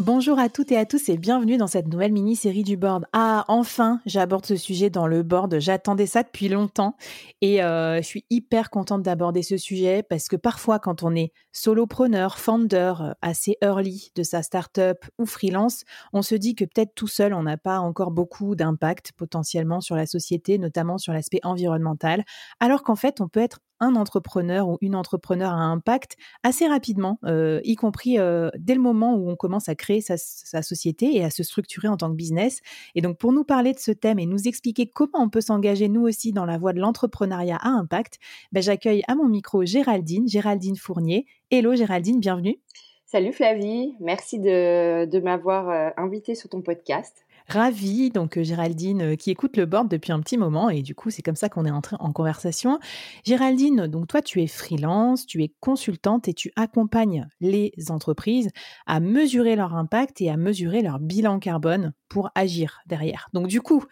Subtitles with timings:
[0.00, 3.04] Bonjour à toutes et à tous et bienvenue dans cette nouvelle mini-série du board.
[3.12, 5.58] Ah, enfin, j'aborde ce sujet dans le board.
[5.58, 6.96] J'attendais ça depuis longtemps
[7.42, 11.34] et euh, je suis hyper contente d'aborder ce sujet parce que parfois, quand on est
[11.52, 16.94] solopreneur, founder, euh, assez early de sa startup ou freelance, on se dit que peut-être
[16.94, 21.40] tout seul, on n'a pas encore beaucoup d'impact potentiellement sur la société, notamment sur l'aspect
[21.42, 22.24] environnemental,
[22.58, 27.18] alors qu'en fait, on peut être un entrepreneur ou une entrepreneur à impact assez rapidement,
[27.24, 30.16] euh, y compris euh, dès le moment où on commence à créer sa,
[30.62, 32.60] société et à se structurer en tant que business.
[32.94, 35.88] Et donc pour nous parler de ce thème et nous expliquer comment on peut s'engager
[35.88, 38.18] nous aussi dans la voie de l'entrepreneuriat à impact,
[38.52, 41.26] ben, j'accueille à mon micro Géraldine, Géraldine Fournier.
[41.50, 42.60] Hello Géraldine, bienvenue.
[43.06, 49.02] Salut Flavie, merci de, de m'avoir euh, invité sur ton podcast ravie, donc euh, Géraldine,
[49.02, 51.48] euh, qui écoute le board depuis un petit moment, et du coup, c'est comme ça
[51.48, 52.78] qu'on est entré en conversation.
[53.24, 58.50] Géraldine, donc toi, tu es freelance, tu es consultante et tu accompagnes les entreprises
[58.86, 63.28] à mesurer leur impact et à mesurer leur bilan carbone pour agir derrière.
[63.32, 63.84] Donc du coup,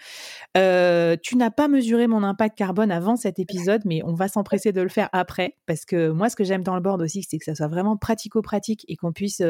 [0.59, 4.73] euh, tu n'as pas mesuré mon impact carbone avant cet épisode, mais on va s'empresser
[4.73, 7.39] de le faire après, parce que moi, ce que j'aime dans le board aussi, c'est
[7.39, 9.41] que ça soit vraiment pratico-pratique et qu'on puisse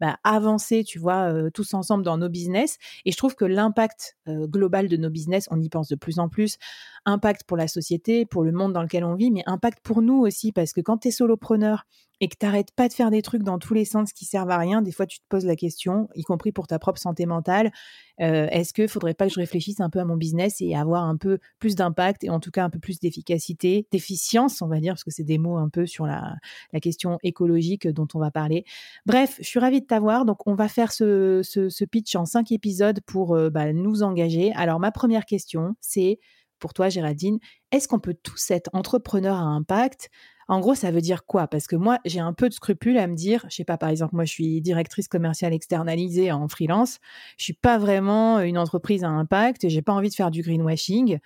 [0.00, 2.76] bah, avancer, tu vois, tous ensemble dans nos business.
[3.04, 6.28] Et je trouve que l'impact global de nos business, on y pense de plus en
[6.28, 6.58] plus,
[7.06, 10.20] impact pour la société, pour le monde dans lequel on vit, mais impact pour nous
[10.20, 11.86] aussi, parce que quand tu es solopreneur
[12.20, 14.50] et que tu n'arrêtes pas de faire des trucs dans tous les sens qui servent
[14.50, 17.26] à rien, des fois tu te poses la question, y compris pour ta propre santé
[17.26, 17.70] mentale,
[18.18, 21.16] est-ce qu'il faudrait pas que je réfléchisse un peu à mon business et avoir un
[21.16, 24.94] peu plus d'impact et en tout cas un peu plus d'efficacité, d'efficience, on va dire,
[24.94, 26.36] parce que c'est des mots un peu sur la,
[26.82, 28.64] question écologique dont on va parler.
[29.06, 30.24] Bref, je suis ravie de t'avoir.
[30.24, 34.52] Donc, on va faire ce, pitch en cinq épisodes pour bah, nous engager.
[34.54, 36.18] Alors, ma première question, c'est
[36.58, 37.38] pour toi, Géraldine,
[37.72, 40.10] est-ce qu'on peut tous être entrepreneurs à impact?
[40.48, 41.46] En gros, ça veut dire quoi?
[41.46, 43.90] Parce que moi, j'ai un peu de scrupule à me dire, je sais pas, par
[43.90, 46.98] exemple, moi, je suis directrice commerciale externalisée en freelance.
[47.36, 51.18] Je suis pas vraiment une entreprise à impact j'ai pas envie de faire du greenwashing.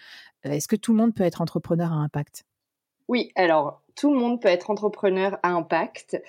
[0.46, 2.44] Euh, est-ce que tout le monde peut être entrepreneur à impact?
[3.08, 6.20] Oui, alors tout le monde peut être entrepreneur à impact.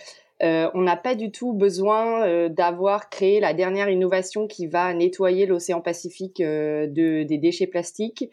[0.44, 4.94] Euh, on n'a pas du tout besoin euh, d'avoir créé la dernière innovation qui va
[4.94, 8.30] nettoyer l'océan Pacifique de, des déchets plastiques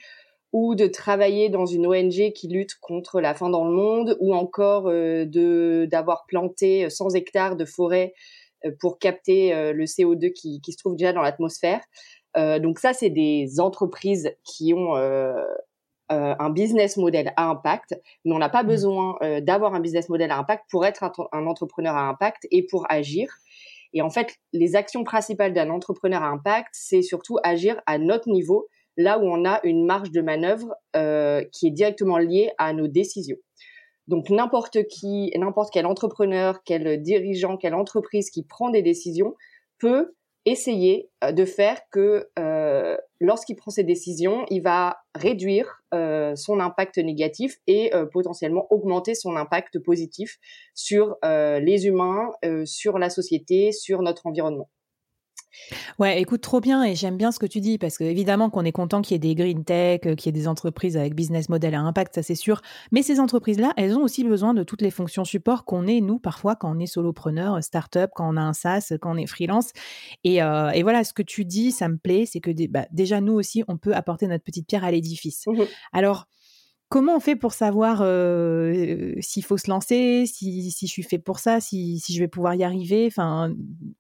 [0.53, 4.35] ou de travailler dans une ONG qui lutte contre la faim dans le monde, ou
[4.35, 8.15] encore euh, de d'avoir planté 100 hectares de forêt
[8.65, 11.81] euh, pour capter euh, le CO2 qui, qui, se trouve déjà dans l'atmosphère.
[12.37, 14.95] donc ça, c'est des entreprises qui ont
[16.13, 17.95] un business model à impact,
[18.25, 18.67] mais on n'a pas mmh.
[18.67, 22.65] besoin d'avoir un business model à impact pour être un, un, entrepreneur à impact et
[22.65, 23.29] pour agir.
[23.93, 28.29] Et en fait, les actions principales d'un entrepreneur à impact, c'est surtout agir à notre
[28.29, 28.69] niveau,
[29.01, 32.87] là où on a une marge de manœuvre euh, qui est directement liée à nos
[32.87, 33.39] décisions.
[34.09, 39.35] Donc n'importe qui, n'importe quel entrepreneur, quel dirigeant, quelle entreprise qui prend des décisions
[39.79, 40.15] peut
[40.47, 45.77] essayer euh, de faire que euh, lorsqu'il prend ses décisions, il va réduire
[46.37, 50.39] son impact négatif et potentiellement augmenter son impact positif
[50.73, 52.31] sur les humains,
[52.65, 54.69] sur la société, sur notre environnement.
[55.99, 58.65] Ouais, écoute, trop bien et j'aime bien ce que tu dis parce que évidemment qu'on
[58.65, 61.15] est content qu'il y ait des green tech, euh, qu'il y ait des entreprises avec
[61.15, 62.63] business model à impact, ça c'est sûr.
[62.93, 66.19] Mais ces entreprises-là, elles ont aussi besoin de toutes les fonctions support qu'on est, nous,
[66.19, 69.27] parfois, quand on est solopreneur, euh, start-up, quand on a un SaaS, quand on est
[69.27, 69.73] freelance.
[70.25, 73.21] Et, euh, et voilà, ce que tu dis, ça me plaît, c'est que bah, déjà,
[73.21, 75.45] nous aussi, on peut apporter notre petite pierre à l'édifice.
[75.47, 75.63] Mmh
[75.93, 76.27] Alors,
[76.93, 81.39] Comment on fait pour savoir s'il faut se lancer, si, si, je suis fait pour
[81.39, 83.07] ça, si, si je vais pouvoir y arriver?
[83.07, 83.55] Enfin,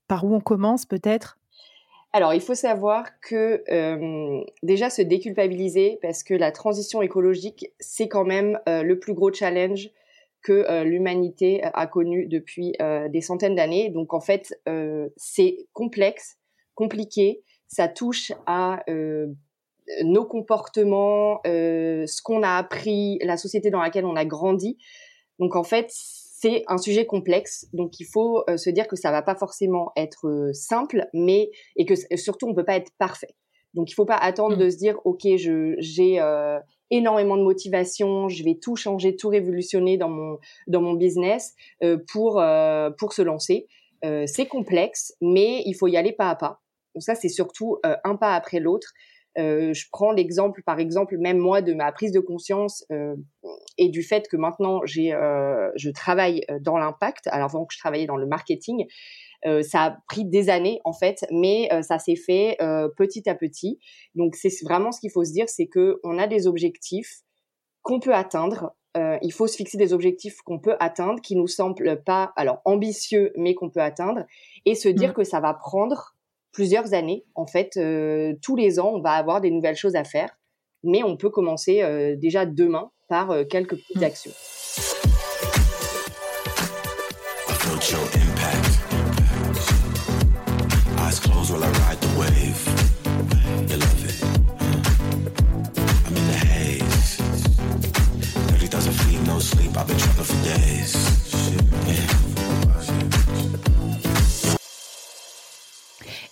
[0.09, 1.40] par où on commence peut-être?
[2.13, 8.09] Alors, il faut savoir que euh, déjà se déculpabiliser parce que la transition écologique, c'est
[8.09, 9.91] quand même euh, le plus gros challenge
[10.43, 12.73] que euh, l'humanité a connu depuis
[13.11, 13.91] des centaines d'années.
[13.91, 14.59] Donc, en fait,
[15.17, 16.39] c'est complexe,
[16.75, 17.43] compliqué.
[17.69, 18.83] Ça touche à
[20.03, 24.79] nos comportements, ce qu'on a appris, la société dans laquelle on a grandi.
[25.39, 25.93] Donc, en fait,
[26.41, 29.93] c'est un sujet complexe, donc il faut euh, se dire que ça va pas forcément
[29.95, 33.35] être euh, simple, mais et que surtout on peut pas être parfait.
[33.75, 34.61] Donc il faut pas attendre mmh.
[34.61, 36.59] de se dire ok je j'ai euh,
[36.91, 41.55] énormément de motivation, je vais tout changer, tout révolutionner dans mon dans mon business
[42.11, 42.43] pour
[42.99, 43.67] pour se lancer.
[44.03, 46.61] c'est complexe, mais il faut y aller pas à pas.
[46.95, 48.93] Donc ça c'est surtout un pas après l'autre.
[49.39, 53.15] Euh, je prends l'exemple, par exemple, même moi, de ma prise de conscience euh,
[53.79, 57.29] et du fait que maintenant j'ai, euh, je travaille dans l'impact.
[57.29, 58.87] Alors avant que je travaillais dans le marketing,
[59.63, 62.59] ça a pris des années en fait, mais ça s'est fait
[62.99, 63.79] petit à petit.
[64.15, 67.21] Donc c'est vraiment ce qu'il faut se dire, c'est que on a des objectifs
[67.81, 68.75] qu'on peut atteindre.
[69.23, 73.33] il faut se fixer des objectifs qu'on peut atteindre, qui nous semblent pas alors ambitieux,
[73.35, 74.27] mais qu'on peut atteindre,
[74.67, 75.15] et se dire mmh.
[75.15, 76.15] que ça va prendre
[76.53, 77.25] plusieurs années.
[77.35, 80.31] En fait, euh, tous les ans, on va avoir des nouvelles choses à faire,
[80.83, 84.05] mais on peut commencer euh, déjà demain par euh, quelques petites mmh.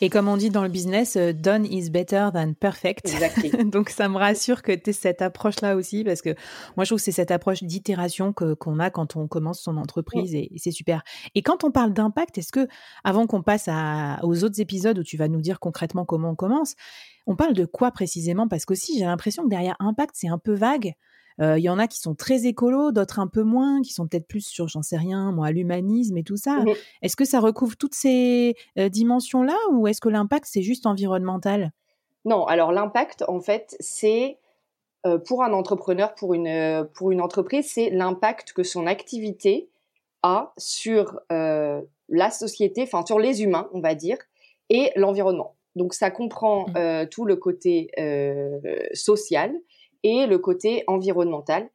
[0.00, 3.10] Et comme on dit dans le business, euh, done is better than perfect.
[3.64, 6.30] Donc ça me rassure que tu aies cette approche-là aussi, parce que
[6.76, 10.34] moi je trouve que c'est cette approche d'itération qu'on a quand on commence son entreprise
[10.34, 11.02] et, c'est super.
[11.34, 12.68] Et quand on parle d'impact, est-ce que,
[13.02, 13.68] avant qu'on passe
[14.22, 16.74] aux autres épisodes où tu vas nous dire concrètement comment on commence,
[17.26, 18.46] on parle de quoi précisément?
[18.46, 20.94] Parce qu'aussi j'ai l'impression que derrière impact, c'est un peu vague.
[21.40, 24.06] Euh, il y en a qui sont très écolos, d'autres un peu moins, qui sont
[24.06, 26.56] peut-être plus sur, j'en sais rien, moi, l'humanisme et tout ça.
[26.61, 26.69] Mmh
[27.02, 31.73] est-ce que ça recouvre toutes ces euh, dimensions-là ou est-ce que l'impact, c'est juste environnemental?
[32.25, 34.38] Non, alors l'impact, en fait, c'est
[35.06, 39.69] euh, pour un entrepreneur, pour une, pour une entreprise, c'est l'impact que son activité
[40.23, 44.19] a sur la société, enfin sur les humains, on va dire,
[44.69, 45.55] et l'environnement.
[45.76, 47.06] Donc ça comprend mmh.
[47.11, 47.90] tout le côté
[48.94, 49.55] social,
[50.02, 51.70] et le côté environnemental.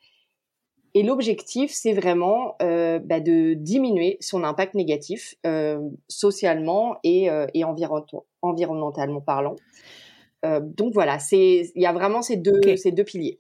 [0.96, 7.48] Et l'objectif, c'est vraiment euh, bah, de diminuer son impact négatif euh, socialement et, euh,
[7.56, 9.56] et environnementalement parlant.
[10.44, 13.40] donc voilà, il y a vraiment ces deux, ces deux piliers.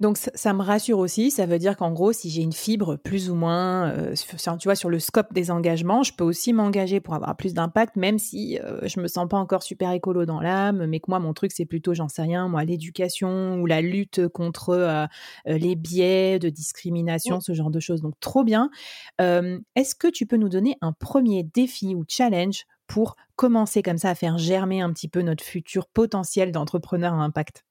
[0.00, 3.30] Donc ça, me rassure aussi, ça veut dire qu'en gros, si j'ai une fibre plus
[3.30, 7.00] ou moins, euh, sur, tu vois, sur le scope des engagements, je peux aussi m'engager
[7.00, 10.40] pour avoir plus d'impact, même si euh, je me sens pas encore super écolo dans
[10.40, 13.80] l'âme, mais que moi, mon truc, c'est plutôt, j'en sais rien, moi, l'éducation ou la
[13.80, 15.06] lutte contre euh,
[15.46, 18.02] les biais de discrimination, ce genre de choses.
[18.02, 18.70] Donc trop bien.
[19.20, 24.10] Est-ce que tu peux nous donner un premier défi ou challenge pour commencer comme ça
[24.10, 27.64] à faire germer un petit peu notre futur potentiel d'entrepreneur à impact?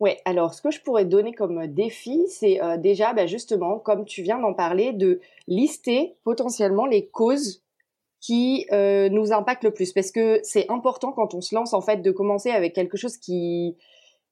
[0.00, 4.04] Ouais, alors ce que je pourrais donner comme défi, c'est euh, déjà bah, justement, comme
[4.04, 7.64] tu viens d'en parler, de lister potentiellement les causes
[8.20, 9.92] qui euh, nous impactent le plus.
[9.92, 13.16] Parce que c'est important quand on se lance, en fait, de commencer avec quelque chose
[13.16, 13.76] qui,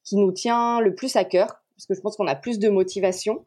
[0.05, 2.69] qui nous tient le plus à cœur, parce que je pense qu'on a plus de
[2.69, 3.45] motivation.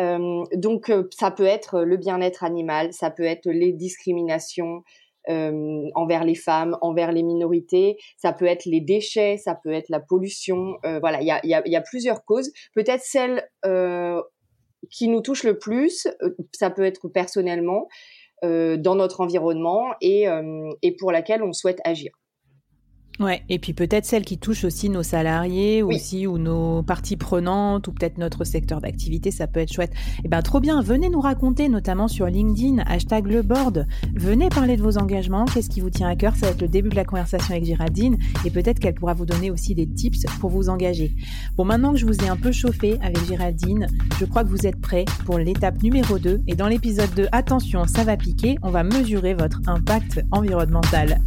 [0.00, 4.82] Euh, donc ça peut être le bien-être animal, ça peut être les discriminations,
[5.28, 7.96] euh, envers les femmes, envers les minorités.
[8.16, 10.76] Ça peut être les déchets, ça peut être la pollution.
[10.84, 12.52] Euh, voilà, il y a, y, a, y a, plusieurs causes.
[12.74, 14.20] Peut-être celle euh,
[14.90, 17.88] qui nous touche le plus, euh, ça peut être personnellement
[18.44, 20.26] euh, dans notre environnement et,
[20.82, 22.12] et pour laquelle on souhaite agir.
[23.20, 27.86] Ouais, et puis peut-être celle qui touche aussi nos salariés aussi ou nos parties prenantes
[27.86, 29.92] ou peut-être notre secteur d'activité, ça peut être chouette.
[30.24, 33.86] Eh ben trop bien, venez nous raconter notamment sur LinkedIn, hashtag le board.
[34.14, 36.66] Venez parler de vos engagements, qu'est-ce qui vous tient à cœur, ça va être le
[36.66, 40.24] début de la conversation avec Géraldine et peut-être qu'elle pourra vous donner aussi des tips
[40.40, 41.14] pour vous engager.
[41.56, 43.86] Bon, maintenant que je vous ai un peu chauffé avec Géraldine,
[44.18, 47.84] je crois que vous êtes prêts pour l'étape numéro 2 et dans l'épisode 2, attention,
[47.86, 51.20] ça va piquer, on va mesurer votre impact environnemental.